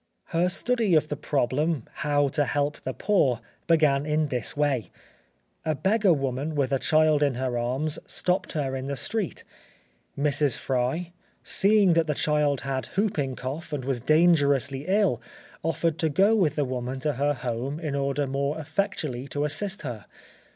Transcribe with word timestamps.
Her 0.29 0.49
study 0.49 0.95
of 0.95 1.09
the 1.09 1.15
problem, 1.15 1.83
how 1.93 2.27
to 2.29 2.43
help 2.45 2.81
the 2.81 2.91
poor, 2.91 3.39
began 3.67 4.03
in 4.03 4.29
this 4.29 4.57
way. 4.57 4.89
A 5.63 5.75
beggar 5.75 6.11
woman 6.11 6.55
with 6.55 6.73
a 6.73 6.79
child 6.79 7.21
in 7.21 7.35
her 7.35 7.55
arms 7.55 7.99
stopped 8.07 8.53
her 8.53 8.75
in 8.75 8.87
the 8.87 8.97
street. 8.97 9.43
Mrs. 10.17 10.57
Fry, 10.57 11.11
seeing 11.43 11.93
that 11.93 12.07
the 12.07 12.15
child 12.15 12.61
had 12.61 12.87
whooping 12.97 13.35
cough 13.35 13.71
and 13.71 13.85
was 13.85 13.99
dangerously 13.99 14.85
ill, 14.87 15.21
offered 15.61 15.99
to 15.99 16.09
go 16.09 16.35
with 16.35 16.55
the 16.55 16.65
woman 16.65 16.99
to 17.01 17.13
her 17.13 17.35
home 17.35 17.79
in 17.79 17.93
order 17.93 18.25
more 18.25 18.59
effectually 18.59 19.27
to 19.27 19.45
assist 19.45 19.83
her. 19.83 20.07